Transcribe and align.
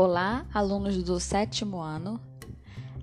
Olá, 0.00 0.46
alunos 0.54 1.02
do 1.02 1.18
sétimo 1.18 1.80
ano. 1.80 2.20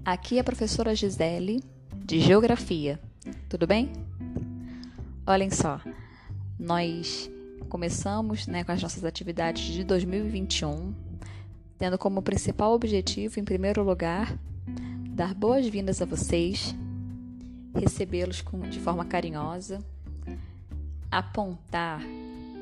Aqui 0.05 0.37
é 0.37 0.39
a 0.39 0.43
professora 0.45 0.95
Gisele, 0.95 1.61
de 1.93 2.21
Geografia. 2.21 2.97
Tudo 3.49 3.67
bem? 3.67 3.91
Olhem 5.27 5.51
só, 5.51 5.81
nós 6.57 7.29
começamos 7.67 8.47
né, 8.47 8.63
com 8.63 8.71
as 8.71 8.81
nossas 8.81 9.03
atividades 9.03 9.73
de 9.73 9.83
2021, 9.83 10.95
tendo 11.77 11.97
como 11.97 12.21
principal 12.21 12.71
objetivo, 12.71 13.41
em 13.41 13.43
primeiro 13.43 13.83
lugar, 13.83 14.33
dar 15.09 15.33
boas-vindas 15.33 16.01
a 16.01 16.05
vocês, 16.05 16.73
recebê-los 17.75 18.41
de 18.69 18.79
forma 18.79 19.03
carinhosa, 19.03 19.83
apontar 21.11 21.99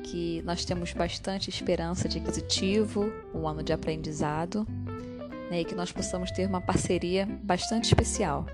que 0.04 0.42
nós 0.42 0.64
temos 0.64 0.92
bastante 0.92 1.48
esperança 1.48 2.08
de 2.08 2.18
aquisitivo, 2.18 3.10
um 3.34 3.48
ano 3.48 3.62
de 3.62 3.72
aprendizado, 3.72 4.66
né, 5.50 5.62
e 5.62 5.64
que 5.64 5.74
nós 5.74 5.90
possamos 5.90 6.30
ter 6.30 6.46
uma 6.46 6.60
parceria 6.60 7.26
bastante 7.42 7.84
especial. 7.86 8.46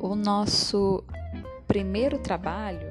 O 0.00 0.14
nosso 0.14 1.02
primeiro 1.66 2.18
trabalho 2.18 2.88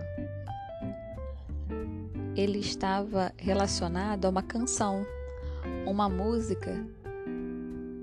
ele 2.35 2.59
estava 2.59 3.31
relacionado 3.37 4.25
a 4.25 4.29
uma 4.29 4.41
canção, 4.41 5.05
uma 5.85 6.09
música 6.09 6.83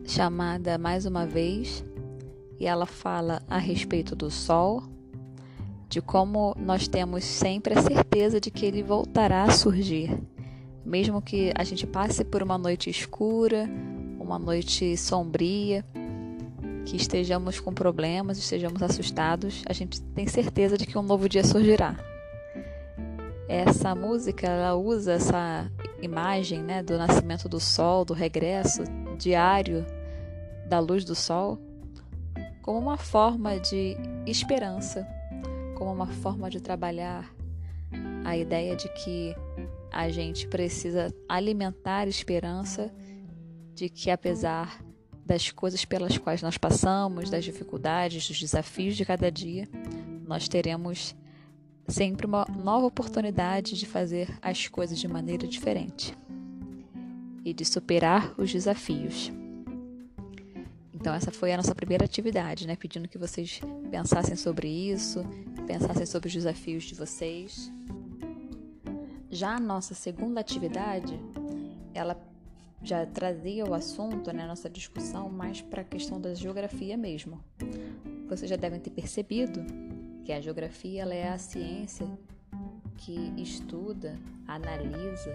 chamada 0.04 0.78
Mais 0.78 1.06
uma 1.06 1.26
vez, 1.26 1.84
e 2.58 2.66
ela 2.66 2.86
fala 2.86 3.42
a 3.48 3.58
respeito 3.58 4.14
do 4.14 4.30
sol, 4.30 4.84
de 5.90 6.00
como 6.00 6.54
nós 6.56 6.86
temos 6.86 7.24
sempre 7.24 7.76
a 7.76 7.82
certeza 7.82 8.40
de 8.40 8.48
que 8.48 8.64
ele 8.64 8.80
voltará 8.80 9.42
a 9.42 9.50
surgir. 9.50 10.16
Mesmo 10.86 11.20
que 11.20 11.52
a 11.56 11.64
gente 11.64 11.84
passe 11.84 12.24
por 12.24 12.44
uma 12.44 12.56
noite 12.56 12.88
escura, 12.88 13.68
uma 14.18 14.38
noite 14.38 14.96
sombria, 14.96 15.84
que 16.86 16.96
estejamos 16.96 17.58
com 17.58 17.74
problemas, 17.74 18.38
estejamos 18.38 18.80
assustados, 18.80 19.64
a 19.68 19.72
gente 19.72 20.00
tem 20.00 20.28
certeza 20.28 20.78
de 20.78 20.86
que 20.86 20.96
um 20.96 21.02
novo 21.02 21.28
dia 21.28 21.42
surgirá. 21.42 21.96
Essa 23.48 23.92
música 23.92 24.46
ela 24.46 24.76
usa 24.76 25.14
essa 25.14 25.68
imagem 26.00 26.62
né, 26.62 26.84
do 26.84 26.96
nascimento 26.96 27.48
do 27.48 27.58
sol, 27.58 28.04
do 28.04 28.14
regresso 28.14 28.84
diário 29.18 29.84
da 30.68 30.78
luz 30.78 31.04
do 31.04 31.16
sol, 31.16 31.58
como 32.62 32.78
uma 32.78 32.96
forma 32.96 33.58
de 33.58 33.96
esperança 34.24 35.04
como 35.80 35.94
uma 35.94 36.08
forma 36.08 36.50
de 36.50 36.60
trabalhar 36.60 37.34
a 38.22 38.36
ideia 38.36 38.76
de 38.76 38.86
que 38.90 39.34
a 39.90 40.10
gente 40.10 40.46
precisa 40.46 41.10
alimentar 41.26 42.06
esperança 42.06 42.92
de 43.74 43.88
que 43.88 44.10
apesar 44.10 44.84
das 45.24 45.50
coisas 45.50 45.82
pelas 45.86 46.18
quais 46.18 46.42
nós 46.42 46.58
passamos, 46.58 47.30
das 47.30 47.46
dificuldades, 47.46 48.28
dos 48.28 48.38
desafios 48.38 48.94
de 48.94 49.06
cada 49.06 49.32
dia, 49.32 49.66
nós 50.26 50.48
teremos 50.48 51.16
sempre 51.88 52.26
uma 52.26 52.44
nova 52.62 52.84
oportunidade 52.84 53.78
de 53.78 53.86
fazer 53.86 54.28
as 54.42 54.68
coisas 54.68 54.98
de 54.98 55.08
maneira 55.08 55.48
diferente 55.48 56.14
e 57.42 57.54
de 57.54 57.64
superar 57.64 58.34
os 58.36 58.52
desafios. 58.52 59.32
Então 61.00 61.14
essa 61.14 61.30
foi 61.30 61.50
a 61.50 61.56
nossa 61.56 61.74
primeira 61.74 62.04
atividade, 62.04 62.66
né? 62.66 62.76
Pedindo 62.76 63.08
que 63.08 63.16
vocês 63.16 63.58
pensassem 63.90 64.36
sobre 64.36 64.68
isso, 64.68 65.24
pensassem 65.66 66.04
sobre 66.04 66.28
os 66.28 66.34
desafios 66.34 66.84
de 66.84 66.94
vocês. 66.94 67.72
Já 69.30 69.56
a 69.56 69.60
nossa 69.60 69.94
segunda 69.94 70.40
atividade, 70.40 71.18
ela 71.94 72.20
já 72.82 73.06
trazia 73.06 73.64
o 73.64 73.72
assunto, 73.72 74.32
né, 74.32 74.46
nossa 74.46 74.68
discussão 74.68 75.28
mais 75.28 75.60
para 75.60 75.82
a 75.82 75.84
questão 75.84 76.20
da 76.20 76.34
geografia 76.34 76.96
mesmo. 76.96 77.42
Vocês 78.28 78.50
já 78.50 78.56
devem 78.56 78.80
ter 78.80 78.90
percebido 78.90 79.60
que 80.24 80.32
a 80.32 80.40
geografia 80.40 81.02
ela 81.02 81.14
é 81.14 81.28
a 81.28 81.38
ciência 81.38 82.06
que 82.96 83.32
estuda, 83.40 84.18
analisa 84.46 85.32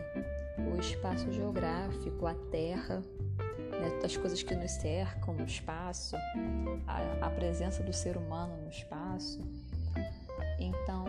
o 0.57 0.79
espaço 0.79 1.31
geográfico, 1.31 2.25
a 2.25 2.33
Terra, 2.51 3.01
né, 3.79 3.99
das 4.01 4.15
coisas 4.17 4.41
que 4.41 4.55
nos 4.55 4.71
cercam 4.71 5.33
no 5.33 5.45
espaço, 5.45 6.15
a, 6.87 7.27
a 7.27 7.29
presença 7.29 7.83
do 7.83 7.93
ser 7.93 8.17
humano 8.17 8.55
no 8.63 8.69
espaço. 8.69 9.39
Então, 10.59 11.05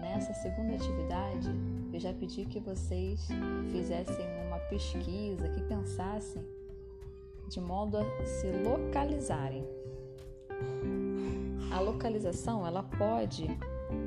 nessa 0.00 0.32
segunda 0.34 0.74
atividade, 0.74 1.50
eu 1.92 2.00
já 2.00 2.12
pedi 2.12 2.44
que 2.44 2.60
vocês 2.60 3.28
fizessem 3.70 4.24
uma 4.46 4.58
pesquisa, 4.58 5.48
que 5.48 5.62
pensassem 5.62 6.42
de 7.48 7.60
modo 7.60 7.98
a 7.98 8.24
se 8.24 8.50
localizarem. 8.50 9.64
A 11.70 11.80
localização, 11.80 12.66
ela 12.66 12.82
pode 12.82 13.46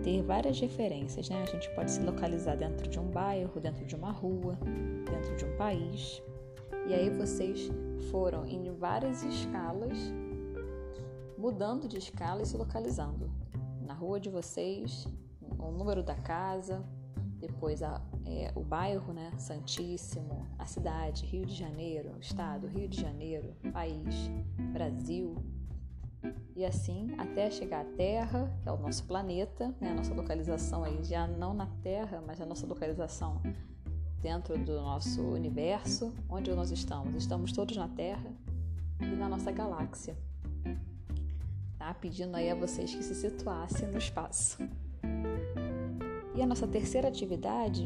ter 0.04 0.22
várias 0.24 0.60
referências, 0.60 1.30
né? 1.30 1.44
A 1.44 1.46
gente 1.46 1.70
pode 1.76 1.92
se 1.92 2.00
localizar 2.02 2.56
dentro 2.56 2.88
de 2.88 3.00
um 3.00 3.08
bairro, 3.10 3.60
dentro 3.60 3.86
de 3.86 3.96
uma 3.96 4.12
rua, 4.12 4.58
dentro 5.10 5.36
de 5.36 5.46
um 5.46 5.56
país. 5.58 6.22
E 6.88 6.94
aí 6.94 7.10
vocês 7.10 7.68
foram 8.12 8.46
em 8.46 8.72
várias 8.72 9.24
escalas, 9.24 9.98
mudando 11.36 11.88
de 11.88 11.98
escala 11.98 12.44
e 12.44 12.46
se 12.46 12.56
localizando. 12.56 13.32
Na 13.82 13.94
rua 13.96 14.20
de 14.20 14.30
vocês, 14.30 15.08
o 15.58 15.72
número 15.72 16.04
da 16.04 16.14
casa, 16.14 16.86
depois 17.40 17.82
a, 17.82 18.00
é, 18.24 18.52
o 18.56 18.64
bairro, 18.64 19.14
né? 19.14 19.32
Santíssimo, 19.36 20.46
a 20.60 20.66
cidade, 20.68 21.26
Rio 21.26 21.44
de 21.44 21.56
Janeiro, 21.56 22.12
estado, 22.20 22.68
Rio 22.68 22.88
de 22.88 23.02
Janeiro, 23.02 23.56
país, 23.74 24.30
Brasil. 24.72 25.36
E 26.56 26.64
assim 26.64 27.16
até 27.18 27.50
chegar 27.50 27.82
à 27.82 27.86
Terra, 27.96 28.56
que 28.62 28.70
é 28.70 28.72
o 28.72 28.78
nosso 28.78 29.04
planeta, 29.06 29.74
né? 29.82 29.90
a 29.92 29.96
nossa 29.96 30.14
localização 30.14 30.84
aí 30.84 31.04
já 31.04 31.26
não 31.28 31.54
na 31.54 31.68
Terra, 31.82 32.24
mas 32.26 32.40
a 32.40 32.46
nossa 32.46 32.68
localização 32.68 33.42
dentro 34.26 34.58
do 34.58 34.82
nosso 34.82 35.22
universo, 35.22 36.12
onde 36.28 36.52
nós 36.52 36.72
estamos. 36.72 37.14
Estamos 37.14 37.52
todos 37.52 37.78
na 37.78 37.88
Terra 37.88 38.34
e 39.00 39.06
na 39.06 39.30
nossa 39.30 39.52
galáxia. 39.52 40.18
Tá? 41.78 41.94
Pedindo 41.94 42.36
aí 42.36 42.50
a 42.50 42.56
vocês 42.56 42.96
que 42.96 43.04
se 43.04 43.14
situassem 43.14 43.88
no 43.88 44.00
espaço. 44.00 44.58
E 46.34 46.42
a 46.42 46.46
nossa 46.48 46.66
terceira 46.66 47.08
atividade, 47.08 47.86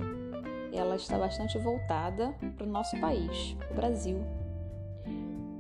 ela 0.72 0.96
está 0.96 1.20
bastante 1.20 1.60
voltada 1.60 2.34
para 2.56 2.66
o 2.66 2.70
nosso 2.70 2.98
país, 3.02 3.58
o 3.70 3.74
Brasil. 3.74 4.24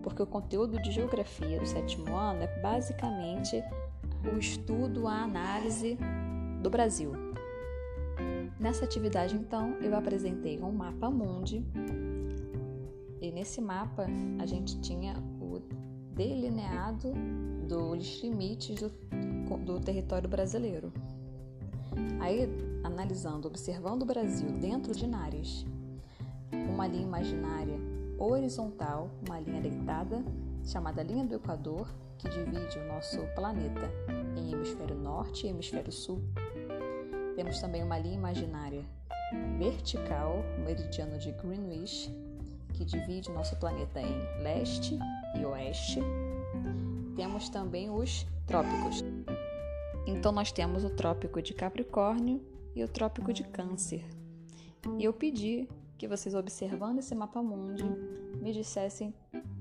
Porque 0.02 0.24
o 0.24 0.28
conteúdo 0.28 0.82
de 0.82 0.94
geografia 0.94 1.60
do 1.60 1.66
sétimo 1.66 2.16
ano 2.16 2.44
é 2.44 2.62
basicamente 2.62 3.62
o 4.34 4.40
estudo, 4.40 5.10
a 5.10 5.24
análise 5.24 5.98
do 6.62 6.70
Brasil. 6.70 7.29
Nessa 8.59 8.84
atividade, 8.84 9.36
então, 9.36 9.75
eu 9.81 9.96
apresentei 9.96 10.59
um 10.62 10.72
mapa 10.72 11.09
mundi 11.09 11.66
e 13.22 13.31
nesse 13.31 13.62
mapa 13.62 14.06
a 14.38 14.46
gente 14.46 14.80
tinha 14.81 15.16
o 15.40 15.59
delineado 16.14 17.14
dos 17.68 18.22
limites 18.22 18.81
do, 18.81 18.90
do 19.59 19.80
território 19.80 20.28
brasileiro. 20.28 20.92
Aí, 22.19 22.50
analisando, 22.84 23.48
observando 23.48 24.03
o 24.03 24.06
Brasil 24.06 24.50
dentro 24.59 24.94
de 24.94 25.08
Nares, 25.08 25.66
uma 26.52 26.86
linha 26.86 27.03
imaginária 27.03 27.80
horizontal, 28.18 29.09
uma 29.25 29.40
linha 29.40 29.62
deitada, 29.62 30.24
chamada 30.66 31.02
linha 31.02 31.25
do 31.25 31.36
Equador, 31.36 31.88
que 32.18 32.28
divide 32.28 32.78
o 32.78 32.88
nosso 32.88 33.19
planeta 33.36 33.90
em 34.36 34.52
hemisfério 34.52 34.96
norte 34.96 35.48
e 35.48 35.50
hemisfério 35.50 35.92
sul. 35.92 36.22
Temos 37.40 37.62
também 37.62 37.82
uma 37.82 37.98
linha 37.98 38.16
imaginária 38.16 38.84
vertical, 39.58 40.44
o 40.58 40.62
meridiano 40.66 41.18
de 41.18 41.31
Greenwich, 41.31 42.13
que 42.74 42.84
divide 42.84 43.31
nosso 43.31 43.56
planeta 43.56 44.02
em 44.02 44.44
leste 44.44 45.00
e 45.40 45.46
oeste. 45.46 46.02
Temos 47.16 47.48
também 47.48 47.90
os 47.90 48.28
trópicos. 48.46 49.06
Então 50.06 50.34
nós 50.34 50.52
temos 50.52 50.84
o 50.84 50.90
trópico 50.90 51.42
de 51.42 51.54
Capricórnio 51.54 52.42
e 52.75 52.84
o 52.84 52.90
trópico 52.90 53.31
de 53.31 53.46
Câncer. 53.46 54.04
E 54.98 55.06
eu 55.06 55.13
pedi 55.13 55.66
que 55.98 56.10
vocês 56.10 56.36
observando 56.36 57.00
esse 57.00 57.16
mapa 57.16 57.42
mundi 57.42 57.86
me 58.42 58.52
dissessem 58.52 59.13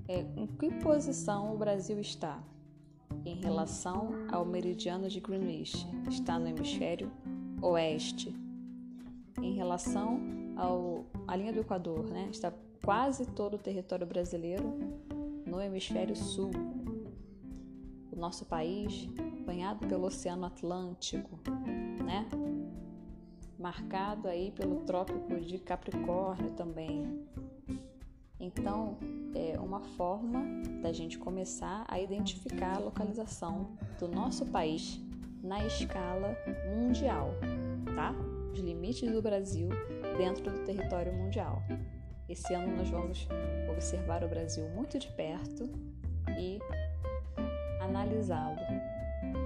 é, 0.09 0.27
em 0.37 0.49
que 0.49 0.69
posição 0.83 1.55
o 1.55 1.57
Brasil 1.57 2.01
está 2.01 2.43
em 3.25 3.37
relação 3.37 4.27
ao 4.33 4.45
meridiano 4.45 5.09
de 5.09 5.21
Greenwich. 5.21 5.87
Está 6.09 6.41
no 6.41 6.49
hemisfério 6.49 7.09
oeste. 7.63 8.35
Em 9.41 9.55
relação 9.55 10.21
ao, 10.57 11.07
à 11.27 11.37
linha 11.37 11.53
do 11.53 11.61
Equador, 11.61 12.05
né? 12.11 12.29
está 12.31 12.53
quase 12.85 13.27
todo 13.27 13.55
o 13.55 13.59
território 13.59 14.07
brasileiro 14.07 14.75
no 15.47 15.61
hemisfério 15.61 16.17
sul. 16.17 16.51
O 18.11 18.17
nosso 18.17 18.45
país 18.45 19.07
banhado 19.47 19.87
pelo 19.87 20.07
Oceano 20.07 20.47
Atlântico, 20.47 21.39
né? 22.05 22.29
marcado 23.59 24.29
aí 24.29 24.53
pelo 24.53 24.81
Trópico 24.83 25.41
de 25.41 25.59
Capricórnio 25.59 26.51
também. 26.53 27.27
Então, 28.39 28.97
é 29.35 29.59
uma 29.59 29.81
forma 29.81 30.45
da 30.81 30.93
gente 30.93 31.19
começar 31.19 31.85
a 31.89 32.01
identificar 32.01 32.77
a 32.77 32.79
localização 32.79 33.77
do 33.99 34.07
nosso 34.07 34.47
país 34.47 35.01
na 35.43 35.65
escala 35.65 36.37
mundial, 36.67 37.35
tá? 37.95 38.15
Os 38.53 38.61
limites 38.61 39.11
do 39.11 39.23
Brasil 39.23 39.69
dentro 40.17 40.51
do 40.51 40.65
território 40.65 41.13
mundial. 41.13 41.63
Esse 42.29 42.53
ano 42.55 42.77
nós 42.77 42.91
vamos 42.91 43.27
observar 43.71 44.23
o 44.23 44.29
Brasil 44.29 44.69
muito 44.71 44.99
de 44.99 45.09
perto 45.13 45.71
e 46.39 46.59
analisá-lo, 47.81 48.59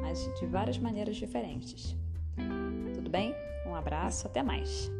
mas 0.01 0.19
de 0.39 0.47
várias 0.47 0.79
maneiras 0.79 1.17
diferentes. 1.17 1.97
Tudo 2.95 3.09
bem? 3.09 3.35
Um 3.67 3.75
abraço, 3.75 4.27
até 4.27 4.43
mais! 4.43 4.91